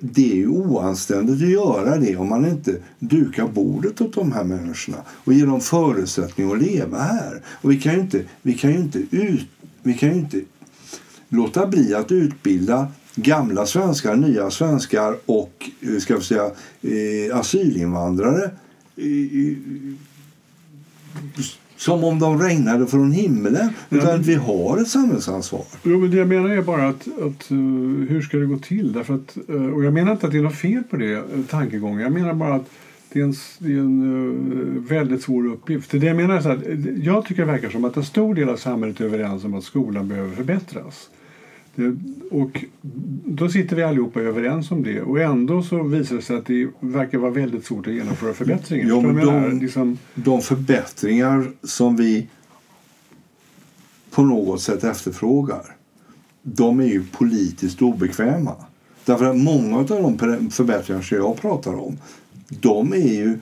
[0.00, 4.44] det är ju oanständigt att göra det om man inte dukar bordet åt de här
[4.44, 7.42] människorna och ger dem förutsättningar att leva här.
[7.46, 9.48] Och vi kan ju inte, vi kan ju inte, ut,
[9.82, 10.40] vi kan inte
[11.28, 16.50] låta bli att utbilda gamla svenskar, nya svenskar och eh, ska vi säga,
[16.82, 18.50] eh, asylinvandrare
[21.78, 23.70] som om de regnade från himlen.
[23.90, 25.64] Utan att vi har ett samhällsansvar.
[25.82, 28.92] Jo, men det jag menar är bara att, att uh, hur ska det gå till?
[28.92, 31.22] Därför att, uh, och jag menar inte att det är något fel på det uh,
[31.50, 32.00] tankegången.
[32.00, 32.70] Jag menar bara att
[33.12, 35.90] det är en, det är en väldigt svår uppgift.
[35.90, 36.58] Det jag menar är så att,
[37.02, 39.64] jag tycker det verkar som att en stor del av samhället är överens om att
[39.64, 41.10] skolan behöver förbättras.
[42.30, 42.64] Och
[43.24, 46.68] då sitter vi allihopa överens om det och ändå så visar det sig att det
[46.80, 48.88] verkar vara väldigt svårt att genomföra förbättringar.
[48.88, 49.98] Ja, men de, liksom...
[50.14, 52.28] de förbättringar som vi
[54.10, 55.62] på något sätt efterfrågar
[56.42, 58.54] de är ju politiskt obekväma.
[59.04, 61.98] Därför att många av de förbättringar som jag pratar om
[62.48, 63.38] de är ju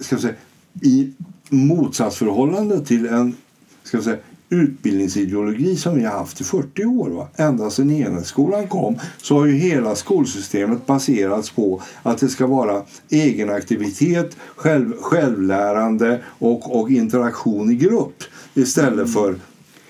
[0.00, 0.34] ska säga,
[0.82, 1.12] i
[1.48, 3.36] motsatsförhållande till en
[3.82, 4.16] ska säga,
[4.54, 7.10] utbildningsideologi som vi har haft i 40 år.
[7.10, 7.28] Va?
[7.36, 12.82] Ända sedan enhetsskolan kom så har ju hela skolsystemet baserats på att det ska vara
[13.10, 18.22] egenaktivitet, själv, självlärande och, och interaktion i grupp
[18.54, 19.34] istället för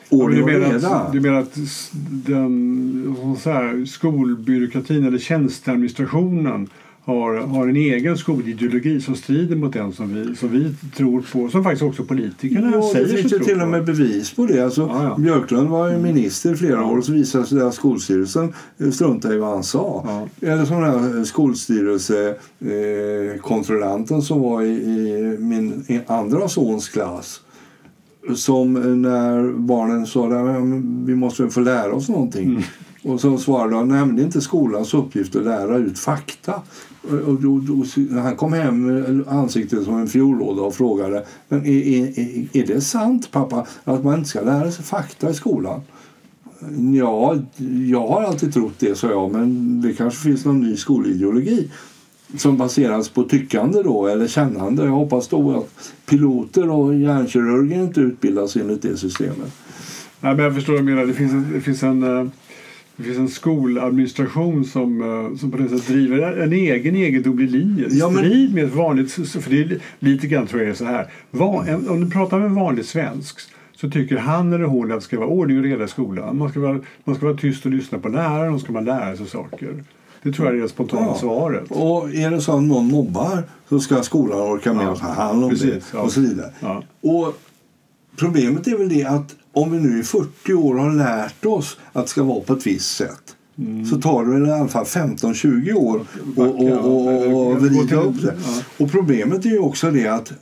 [0.08, 1.10] ordning och reda.
[1.12, 1.54] Du menar att
[2.26, 6.68] den, så här, skolbyråkratin eller tjänsteadministrationen
[7.04, 11.48] har, har en egen skolideologi som strider mot den som vi, som vi tror på,
[11.48, 14.64] som faktiskt också politikerna ja, säger Det finns till och med bevis på det.
[14.64, 15.16] Alltså, ja, ja.
[15.18, 18.52] Björklund var ju minister i flera år och så visade sig att Skolstyrelsen
[18.92, 20.06] struntade i vad han sa.
[20.40, 27.40] Eller som den här skolstyrelsekontrollanten som var i, i min andra sons klass
[28.34, 30.62] som när barnen sa att
[31.06, 32.44] vi måste få lära oss någonting.
[32.44, 32.62] Mm.
[33.02, 36.62] Och så svarade han, nej det är inte skolans uppgift att lära ut fakta.
[37.26, 37.84] Och då, då,
[38.20, 42.80] han kom hem med ansiktet som en fiollåda och frågade men är, är, är det
[42.80, 45.80] sant pappa att man inte ska lära sig fakta i skolan?
[46.94, 47.36] Ja,
[47.88, 51.70] jag har alltid trott det, sa jag, men det kanske finns någon ny skolideologi
[52.36, 54.84] som baseras på tyckande då, eller kännande.
[54.84, 59.52] Jag hoppas då att piloter och hjärnkirurger inte utbildas enligt det systemet.
[60.20, 61.06] Nej, men jag förstår vad du menar.
[61.06, 62.26] Det finns en, det finns en eh,
[62.96, 67.86] det finns en skoladministration som, eh, som på det sättet driver en egen egendomlig linje.
[67.90, 68.18] Ja, men...
[68.24, 69.12] Strid med ett vanligt...
[69.12, 71.06] För det är lite grann tror jag är så här.
[71.88, 73.40] Om du pratar med en vanlig svensk
[73.76, 76.38] så tycker han eller hon att det ska vara ordning och reda i skolan.
[76.38, 79.16] Man ska vara, man ska vara tyst och lyssna på läraren och ska man lära
[79.16, 79.84] sig saker.
[80.22, 81.14] Det tror jag är det spontana Ja.
[81.20, 81.70] svaret.
[81.70, 85.06] Och är det så att någon mobbar så ska skolan orka med Ja, att ta
[85.06, 86.50] hand om precis, det och så vidare.
[86.60, 86.82] Ja.
[87.00, 87.38] Och
[88.16, 92.04] problemet är väl det att om vi nu i 40 år har lärt oss att
[92.04, 93.86] det ska vara på ett visst sätt Mm.
[93.86, 98.22] så tar det väl i alla fall 15-20 år att och, och, och, vrida upp
[98.22, 98.36] det.
[98.78, 100.32] Och problemet är ju också det att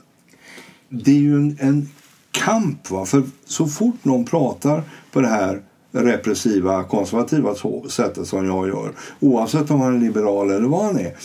[0.89, 1.89] det är ju en, en
[2.31, 2.91] kamp.
[2.91, 3.07] Va?
[3.07, 7.55] För så fort någon pratar på det här repressiva, konservativa
[7.89, 11.17] sättet som jag gör oavsett om han är liberal eller vad han är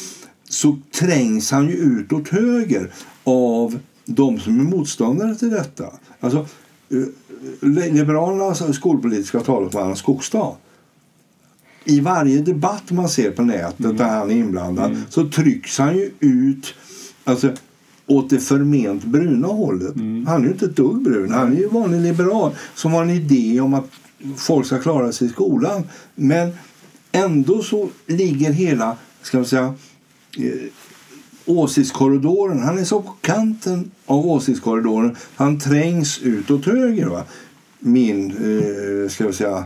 [0.50, 2.91] så trängs han ju ut åt höger
[3.23, 5.86] av de som är motståndare till detta.
[6.19, 6.38] Alltså,
[6.89, 7.04] eh,
[7.62, 10.56] Liberalernas skolpolitiska talesman Skogstad
[11.86, 16.12] i varje debatt man ser på nätet där han är inblandad så trycks han ju
[16.19, 16.73] ut
[17.23, 17.52] alltså,
[18.06, 19.95] åt det förment bruna hållet.
[20.28, 21.32] Han är ju inte ett dugg brun.
[21.32, 23.89] Han är ju vanlig liberal som har en idé om att
[24.38, 25.84] folk ska klara sig i skolan.
[26.15, 26.52] Men
[27.12, 29.73] ändå så ligger hela, ska man säga,
[30.38, 30.52] eh,
[31.48, 32.60] åsiktskorridoren.
[32.60, 35.16] Han är så på kanten av åsiktskorridoren.
[35.36, 37.06] Han trängs ut åt höger.
[37.06, 37.24] Va?
[37.80, 39.64] Min, eh, ska jag säga,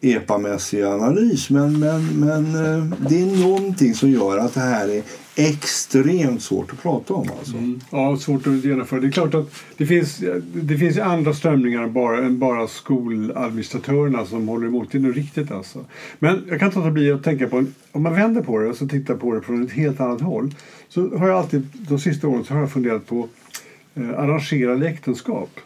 [0.00, 1.50] epamässiga analys.
[1.50, 5.02] Men, men, men eh, det är någonting som gör att det här är
[5.36, 7.28] extremt svårt att prata om.
[7.38, 7.56] Alltså.
[7.56, 7.80] Mm.
[7.90, 9.00] Ja, svårt att genomföra.
[9.00, 10.20] Det är klart att det finns,
[10.54, 14.88] det finns andra strömningar än bara, än bara skoladministratörerna som håller emot.
[14.92, 15.84] Det är nog riktigt alltså.
[16.18, 18.68] Men jag kan inte låta bli att tänka på, en- om man vänder på det
[18.68, 20.54] och så tittar på det från ett helt annat håll.
[20.94, 23.28] Så har jag alltid, de sista åren så har jag funderat på
[23.94, 25.60] eh, arrangerade äktenskap.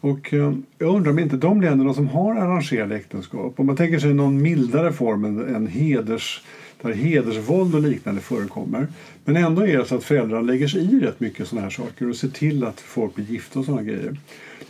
[0.00, 3.98] Och eh, jag undrar om inte de länderna som har arrangerade äktenskap, om man tänker
[3.98, 6.42] sig någon mildare form än, än heders,
[6.80, 8.86] där hedersvåld och liknande förekommer.
[9.24, 12.08] Men ändå är det så att föräldrar lägger sig i rätt mycket sådana här saker
[12.08, 14.16] och ser till att folk blir gifta och sådana grejer.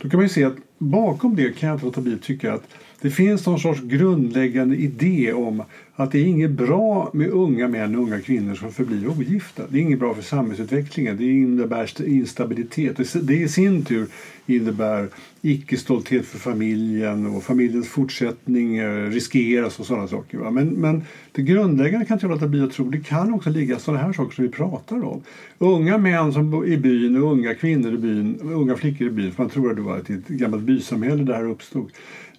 [0.01, 2.53] Då kan man ju se att bakom det kan jag inte låta bli att tycka
[2.53, 2.67] att
[3.03, 5.63] det finns någon sorts grundläggande idé om
[5.95, 9.63] att det är inget bra med unga män och unga kvinnor som förblir ogifta.
[9.69, 11.17] Det är inget bra för samhällsutvecklingen.
[11.17, 12.99] Det innebär instabilitet.
[13.27, 14.07] Det- i sin tur
[14.45, 15.07] innebär
[15.41, 20.37] icke-stolthet för familjen och familjens fortsättning eh, riskeras och sådana saker.
[20.37, 22.89] Men, men det grundläggande kan jag låta bli att tro.
[22.89, 25.21] Det kan också ligga sådana här saker som vi pratar om.
[25.57, 29.31] Unga män som bor i byn och unga kvinnor i byn, unga flickor i byn.
[29.31, 31.91] För man tror att det var ett gammalt bysamhälle där det här uppstod.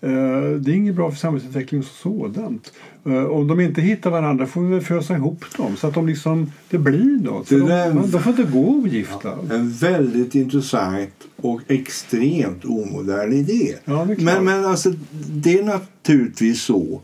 [0.05, 2.73] Eh, Det är inget bra för samhällsutvecklingen som sådant.
[3.05, 6.07] Eh, Om de inte hittar varandra får vi väl fösa ihop dem så att de
[6.07, 7.49] liksom, det blir något.
[7.49, 9.33] Det de, de får inte gå ogifta.
[9.53, 13.75] En väldigt intressant och extremt omodern idé.
[13.85, 14.93] Ja, men, men alltså,
[15.31, 17.01] det är naturligtvis så.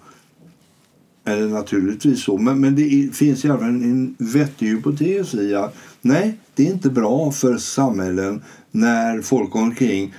[1.24, 5.54] Eller naturligtvis så, men, men det finns i alla fall en, en vettig hypotes i
[5.54, 10.14] att nej, det är inte bra för samhällen när folk omkring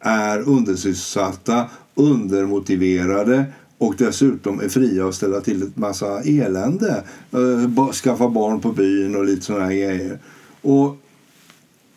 [0.00, 3.44] är undersysselsatta, undermotiverade
[3.78, 7.04] och dessutom är fria att ställa till ett massa elände.
[7.32, 10.18] Eh, skaffa barn på byn och lite sådana grejer.
[10.62, 10.96] Och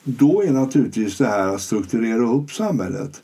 [0.04, 3.22] då är naturligtvis det här att strukturera upp samhället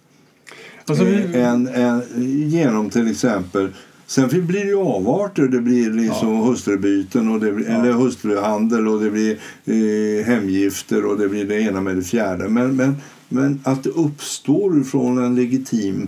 [0.86, 2.02] Alltså, vi, eh, en, en,
[2.50, 3.70] genom till exempel
[4.06, 5.48] Sen blir det ju avarter.
[5.48, 11.18] Det blir liksom hustrubyten och det blir, eller hustruhandel och det blir eh, hemgifter och
[11.18, 12.50] det blir det ena med det fjärde.
[12.50, 12.96] Men, men,
[13.30, 16.08] men att det uppstår från en legitim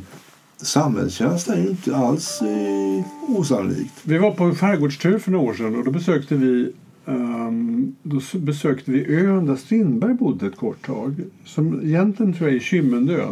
[0.63, 3.93] samhällstjänst är ju inte alls eh, osannolikt.
[4.03, 6.71] Vi var på en skärgårdstur för några år sedan och då besökte vi
[7.05, 11.15] ehm, då besökte vi ön där Strindberg bodde ett kort tag.
[11.45, 13.25] Som egentligen tror jag är Kymmenö.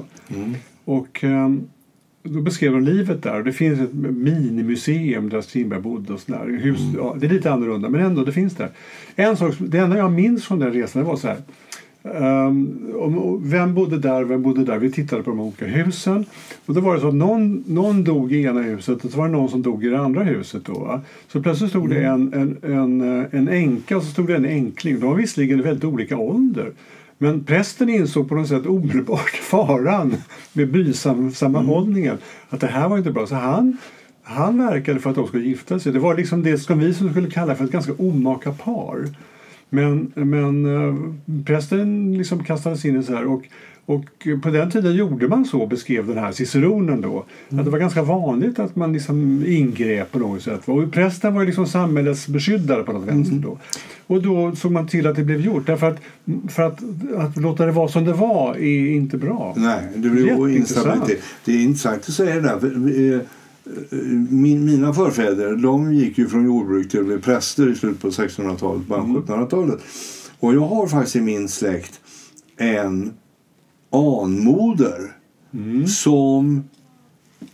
[0.85, 1.67] Och ehm,
[2.23, 3.43] då beskrev de livet där.
[3.43, 6.13] Det finns ett minimuseum där Strindberg bodde.
[6.13, 6.59] Och sådär.
[6.61, 8.69] Hus, ja, det är lite annorlunda men ändå det finns där.
[9.15, 11.37] En sak, det enda jag minns från den resan var så här.
[12.93, 14.77] Och vem bodde där, vem bodde där?
[14.77, 16.25] Vi tittade på de olika husen.
[16.65, 19.25] Och då var det så att någon, någon dog i ena huset och så var
[19.25, 20.65] det någon som dog i det andra huset.
[20.65, 21.01] Då, va?
[21.27, 24.45] Så plötsligt stod det en, en, en, eh, en änka och så stod det en
[24.45, 24.99] enkling.
[24.99, 26.71] De var visserligen i väldigt olika ålder.
[27.17, 30.15] Men prästen insåg på något sätt omedelbart faran
[30.53, 32.17] med bysammanhållningen.
[32.49, 33.27] Att det här var inte bra.
[33.27, 33.77] Så han,
[34.23, 35.91] han verkade för att de skulle gifta sig.
[35.93, 39.05] Det var liksom det som vi skulle kalla för ett ganska omaka par.
[39.73, 40.95] Men, men eh,
[41.45, 43.41] prästen liksom kastades in i så här och,
[43.86, 44.05] och
[44.43, 47.25] på den tiden gjorde man så, beskrev den här ciceronen då.
[47.49, 50.62] Att det var ganska vanligt att man liksom ingrep på något sätt.
[50.65, 53.57] Och prästen var liksom samhällets beskyddare på något vänster då.
[54.07, 55.67] Och då såg man till att det blev gjort.
[55.67, 55.97] Därför att,
[56.49, 56.79] för att,
[57.17, 59.53] att låta det vara som det var är inte bra.
[59.57, 61.19] Nej, det blir instabilitet.
[61.45, 63.21] Det är intressant att säga det där.
[63.65, 63.97] Eh,
[64.30, 68.10] Min, mina förfäder de gick ju från jordbruk till att bli präster i slutet på
[68.10, 69.80] 1600-talet, början på 1700-talet.
[70.39, 72.00] Och jag har faktiskt i min släkt
[72.58, 73.13] en
[73.91, 75.17] anmoder
[75.88, 76.63] som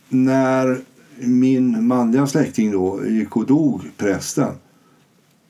[0.10, 0.82] när
[1.20, 4.54] min manliga släkting då gick och dog, prästen,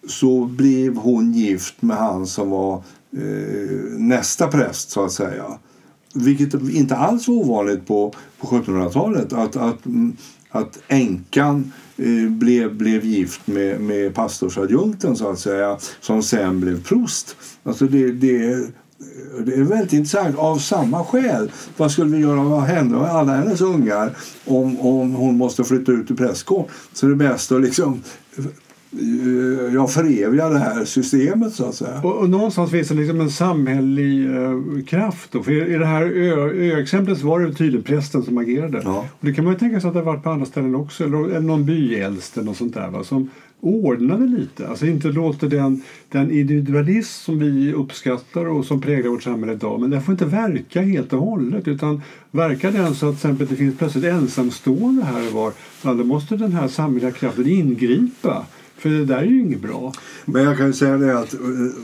[0.08, 5.46] så blev hon gift med han som var eh, nästa präst så att säga.
[6.13, 9.34] Vilket inte alls var ovanligt på, på 1700-talet.
[9.34, 10.17] Att, att, mm,
[10.58, 16.84] att änkan eh, blev, blev gift med, med pastorsadjunkten så att säga som sen blev
[16.84, 17.36] prost.
[17.63, 18.67] Alltså det, det,
[19.46, 20.38] det är väldigt intressant.
[20.38, 21.52] Av samma skäl.
[21.78, 25.91] Vad skulle vi göra med henne och alla hennes ungar om, om hon måste flytta
[25.91, 26.72] ut ur prästgården?
[26.93, 28.02] Så det är bäst att liksom
[29.73, 32.01] jag förevigar det här systemet så att säga.
[32.03, 35.31] Och, och någonstans finns det liksom en samhällelig eh, kraft.
[35.31, 35.43] Då.
[35.43, 38.81] För i, det här ö-exemplet var det tydligen prästen som agerade.
[38.83, 39.05] Ja.
[39.19, 41.03] Och det kan man ju tänka sig att det varit på andra ställen också.
[41.03, 42.89] Eller, någon byäldste något sånt där.
[42.89, 43.03] Va?
[43.03, 43.29] Som
[43.60, 44.67] ordnade lite.
[44.67, 49.81] Alltså inte låter den, den individualism som vi uppskattar och som präglar vårt samhälle idag.
[49.81, 51.67] Men den får inte verka helt och hållet.
[51.67, 55.53] Utan verkar den så att exempel det finns plötsligt ensamstående här och var.
[55.81, 58.45] Då måste den här samhälleliga kraften ingripa.
[58.77, 59.93] För det där är ju inget bra.
[60.25, 61.39] Men jag kan ju säga det att eh,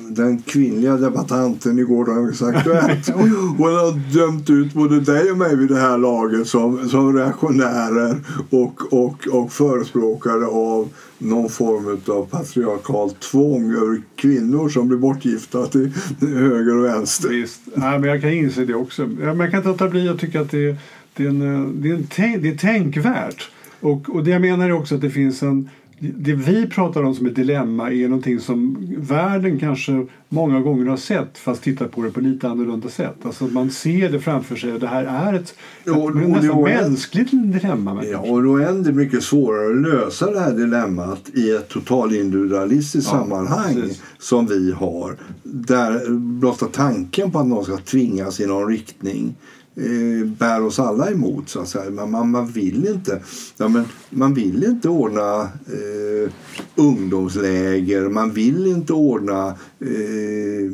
[0.10, 5.68] den kvinnliga debattanten i gårdagens Aktuellt hon har dömt ut både dig och mig vid
[5.68, 8.16] det här laget som, som reaktionärer
[8.50, 15.66] och, och, och förespråkare av någon form av patriarkalt tvång över kvinnor som blir bortgifta
[15.66, 17.30] till höger och vänster.
[17.30, 17.62] Visst.
[17.76, 19.08] Nej, men jag kan inse det också.
[19.08, 20.76] Men jag kan inte låta bli att tycka att det,
[21.14, 23.50] det, är, en, eh, det, är, en det är tänkvärt.
[23.80, 25.70] Och, och det jag menar är också att det finns en
[26.18, 30.98] det vi pratar om som ett dilemma är någonting som världen kanske många gånger har
[30.98, 33.16] sett fast tittar på det på lite annorlunda sätt.
[33.24, 34.80] Alltså man ser det framför sig.
[34.80, 38.04] Det här är ett, Jo, ett och det nästan en- mänskligt dilemma.
[38.06, 43.10] Ja, och då är det mycket svårare att lösa det här dilemmat i ett totalindividualistiskt
[43.14, 44.02] Ja, sammanhang precis.
[44.20, 45.16] som vi har.
[45.44, 49.36] Där blotta tanken på att någon ska tvingas i någon riktning
[49.76, 51.50] eh, bär oss alla emot.
[51.50, 51.90] Så att säga.
[51.90, 53.22] Men man, man, vill inte,
[53.58, 56.32] ja, men man vill inte ordna eh,
[56.76, 58.10] ungdomsläger.
[58.10, 59.48] Man vill inte ordna
[59.80, 60.72] eh,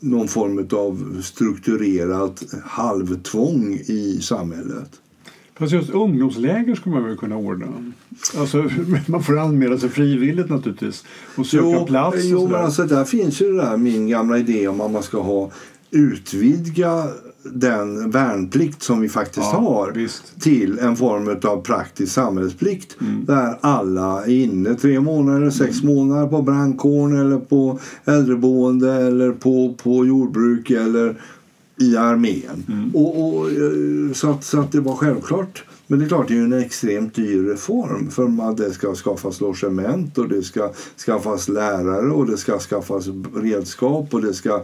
[0.00, 5.00] någon form av strukturerat halvtvång i samhället.
[5.54, 7.66] Fast just ungdomsläger skulle man väl kunna ordna.
[8.36, 8.70] Alltså,
[9.06, 11.04] man får anmäla sig frivilligt naturligtvis
[11.36, 12.16] och söka plats.
[12.16, 15.02] Och jo men alltså där finns ju det där min gamla idé om att man
[15.02, 15.50] ska ha
[15.90, 17.08] utvidga
[17.44, 20.40] den värnplikt som vi faktiskt Ja, har visst.
[20.40, 23.24] till en form av praktisk samhällsplikt Mm.
[23.24, 29.74] där alla är inne tre månader, sex månader på brandkåren eller på äldreboende eller på,
[29.82, 31.16] på jordbruk eller
[31.80, 32.64] i armén.
[32.68, 32.90] Mm.
[32.94, 35.64] Och, och, eh, så, att, så att det var självklart.
[35.86, 38.10] Men det är klart, det är ju en extremt dyr reform.
[38.10, 40.72] För att det ska skaffas logement och det ska
[41.06, 44.60] skaffas lärare och det ska skaffas redskap och det ska...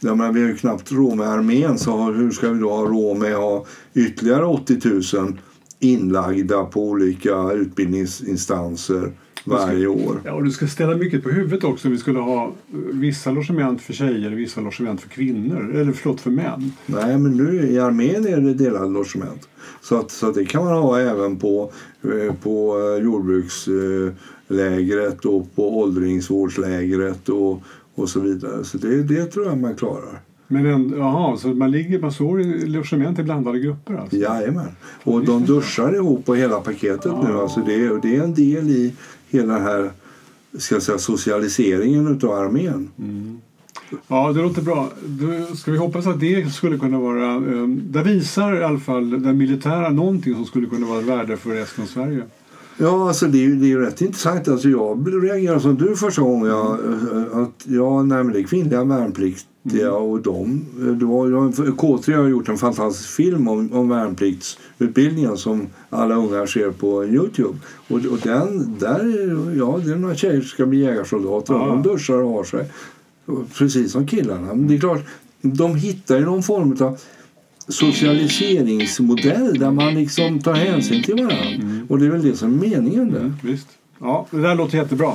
[0.00, 2.84] Jag menar, vi har ju knappt råd med armén så hur ska vi då ha
[2.84, 5.38] råd med att ha ytterligare 80 000
[5.80, 9.12] inlagda på olika utbildningsinstanser
[9.44, 10.20] varje år?
[10.24, 11.88] Ja, och du ska ställa mycket på huvudet också.
[11.88, 12.52] Vi skulle ha
[12.92, 15.74] vissa logement för tjejer och vissa logement för kvinnor.
[15.74, 16.72] Eller förlåt, för män.
[16.86, 19.48] Nej, men nu i armén är det delade logement.
[19.82, 21.72] Så, att, så att det kan man ha även på,
[22.02, 27.62] eh, på eh, jordbrukslägret och på åldringsvårdslägret och,
[27.98, 28.64] och så vidare.
[28.64, 30.20] Så det, det tror jag man klarar.
[30.48, 34.16] Men en, jaha, så man ligger man står i logement i blandade grupper alltså?
[34.16, 34.76] Jajamän.
[35.04, 37.32] Och de duschar ihop på hela paketet nu.
[37.32, 38.94] Alltså det, det är en del i
[39.28, 39.90] hela den här
[40.58, 42.90] ska säga, socialiseringen utav armén.
[44.08, 44.90] Ja, det låter bra.
[45.06, 47.34] Då ska vi hoppas att det skulle kunna vara...
[47.34, 51.50] Eh, det visar i alla fall den militära någonting som skulle kunna vara värde för
[51.50, 52.22] resten av Sverige.
[52.80, 54.48] Ja, alltså det är ju det är rätt intressant.
[54.48, 56.46] Alltså jag reagerade som du första gången.
[56.50, 60.64] Jag, eh, att, ja, nej, men det är kvinnliga värnpliktiga och de...
[60.98, 66.46] Det var, jag- K3 har gjort en fantastisk film om, om värnpliktsutbildningen som alla ungar
[66.46, 67.58] ser på Youtube.
[67.88, 71.54] Och, och den, där är, ja, det är några tjejer som ska bli jägarsoldater.
[71.54, 71.66] Ja.
[71.66, 72.70] De duschar och har sig.
[73.58, 74.54] Precis som killarna.
[74.54, 75.04] Men det är klart,
[75.42, 76.98] de hittar ju någon form av
[77.68, 81.86] socialiseringsmodell där man liksom tar hänsyn till varandra.
[81.88, 83.32] Och det är väl det som är meningen där.
[83.42, 83.68] Visst.
[84.00, 85.12] Ja, det där låter jättebra.